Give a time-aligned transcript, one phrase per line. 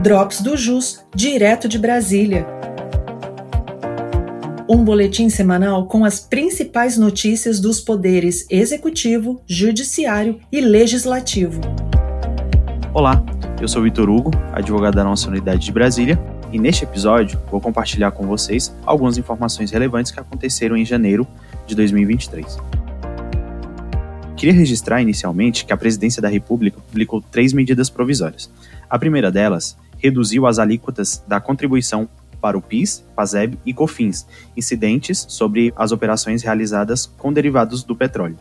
[0.00, 2.46] Drops do Jus, direto de Brasília.
[4.68, 11.60] Um boletim semanal com as principais notícias dos poderes executivo, judiciário e legislativo.
[12.94, 13.20] Olá,
[13.60, 16.16] eu sou Vitor Hugo, advogado da nossa unidade de Brasília,
[16.52, 21.26] e neste episódio vou compartilhar com vocês algumas informações relevantes que aconteceram em janeiro
[21.66, 22.56] de 2023.
[24.38, 28.48] Queria registrar inicialmente que a Presidência da República publicou três medidas provisórias.
[28.88, 32.08] A primeira delas reduziu as alíquotas da contribuição
[32.40, 38.36] para o PIS, PASEB e COFINS, incidentes sobre as operações realizadas com derivados do petróleo.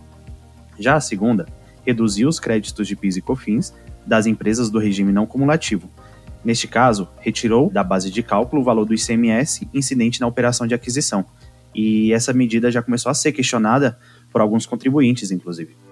[0.77, 1.47] Já a segunda
[1.83, 3.73] reduziu os créditos de PIS e COFINS
[4.05, 5.89] das empresas do regime não cumulativo.
[6.45, 10.75] Neste caso, retirou da base de cálculo o valor do ICMS incidente na operação de
[10.75, 11.25] aquisição.
[11.73, 13.97] E essa medida já começou a ser questionada
[14.31, 15.86] por alguns contribuintes, inclusive.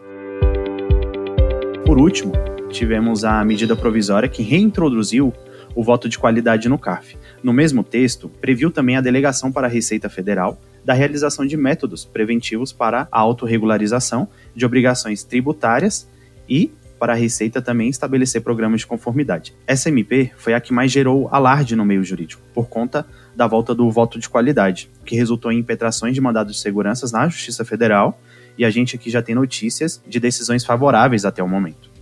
[1.95, 2.34] Por último,
[2.70, 5.34] tivemos a medida provisória que reintroduziu
[5.73, 7.16] o voto de qualidade no CARF.
[7.42, 12.03] No mesmo texto, previu também a delegação para a Receita Federal da realização de métodos
[12.03, 16.06] preventivos para a autorregularização de obrigações tributárias
[16.50, 16.69] e
[17.00, 19.56] para a Receita também estabelecer programas de conformidade.
[19.66, 23.73] Essa MP foi a que mais gerou alarde no meio jurídico, por conta da volta
[23.73, 28.19] do voto de qualidade, que resultou em impetrações de mandados de segurança na Justiça Federal
[28.58, 31.94] e a gente aqui já tem notícias de decisões favoráveis até o momento.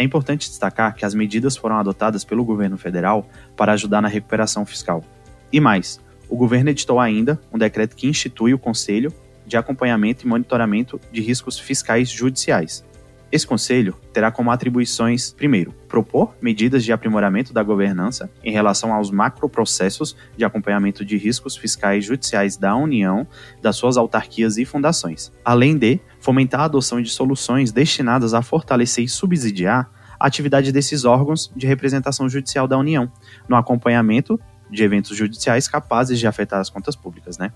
[0.00, 4.64] É importante destacar que as medidas foram adotadas pelo governo federal para ajudar na recuperação
[4.64, 5.04] fiscal.
[5.52, 9.12] E mais, o governo editou ainda um decreto que institui o Conselho
[9.46, 12.82] de Acompanhamento e Monitoramento de Riscos Fiscais Judiciais,
[13.32, 19.10] esse conselho terá como atribuições, primeiro, propor medidas de aprimoramento da governança em relação aos
[19.10, 23.26] macroprocessos de acompanhamento de riscos fiscais judiciais da União,
[23.62, 29.04] das suas autarquias e fundações, além de fomentar a adoção de soluções destinadas a fortalecer
[29.04, 33.10] e subsidiar a atividade desses órgãos de representação judicial da União,
[33.48, 37.52] no acompanhamento de eventos judiciais capazes de afetar as contas públicas, né?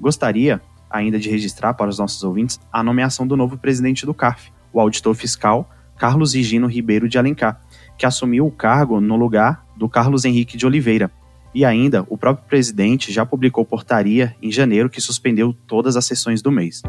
[0.00, 4.50] Gostaria ainda de registrar para os nossos ouvintes a nomeação do novo presidente do CARF,
[4.72, 7.60] o auditor fiscal Carlos Higino Ribeiro de Alencar,
[7.98, 11.10] que assumiu o cargo no lugar do Carlos Henrique de Oliveira.
[11.54, 16.40] E ainda, o próprio presidente já publicou portaria em janeiro que suspendeu todas as sessões
[16.40, 16.82] do mês.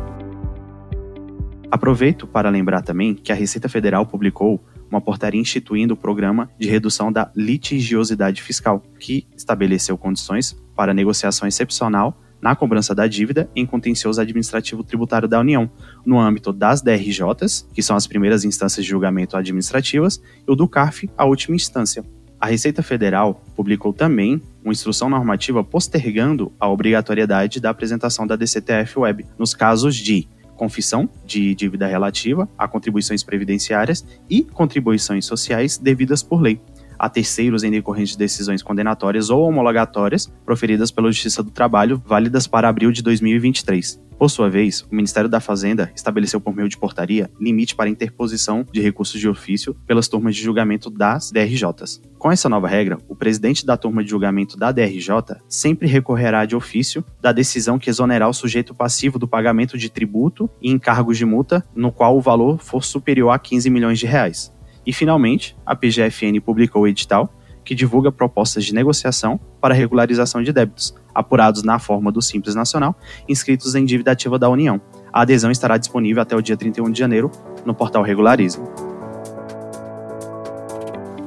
[1.70, 6.70] Aproveito para lembrar também que a Receita Federal publicou uma portaria instituindo o programa de
[6.70, 13.66] redução da litigiosidade fiscal, que estabeleceu condições para negociação excepcional na cobrança da dívida em
[13.66, 15.70] contencioso administrativo tributário da União,
[16.06, 20.68] no âmbito das DRJs, que são as primeiras instâncias de julgamento administrativas, e o do
[20.68, 22.04] CARF, a última instância.
[22.40, 28.98] A Receita Federal publicou também uma instrução normativa postergando a obrigatoriedade da apresentação da DCTF
[28.98, 36.22] Web nos casos de confissão de dívida relativa a contribuições previdenciárias e contribuições sociais devidas
[36.22, 36.60] por lei
[36.98, 42.48] a terceiros em decorrência de decisões condenatórias ou homologatórias proferidas pela Justiça do Trabalho, válidas
[42.48, 44.00] para abril de 2023.
[44.22, 48.64] Por sua vez, o Ministério da Fazenda estabeleceu por meio de portaria limite para interposição
[48.72, 52.00] de recursos de ofício pelas turmas de julgamento das DRJs.
[52.20, 56.56] Com essa nova regra, o presidente da turma de julgamento da DRJ sempre recorrerá de
[56.56, 61.26] ofício da decisão que exonerar o sujeito passivo do pagamento de tributo e encargos de
[61.26, 64.54] multa no qual o valor for superior a 15 milhões de reais.
[64.92, 70.52] E, finalmente, a PGFN publicou o edital que divulga propostas de negociação para regularização de
[70.52, 72.94] débitos, apurados na forma do Simples Nacional,
[73.26, 74.82] inscritos em dívida ativa da União.
[75.14, 77.32] A adesão estará disponível até o dia 31 de janeiro
[77.66, 78.60] no portal Regularize.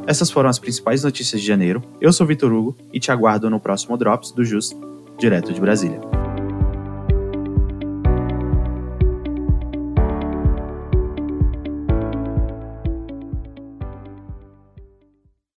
[0.06, 1.82] Essas foram as principais notícias de janeiro.
[2.02, 4.76] Eu sou Vitor Hugo e te aguardo no próximo Drops do JUS,
[5.18, 6.23] direto de Brasília.